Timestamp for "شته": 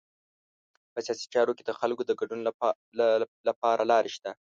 4.15-4.31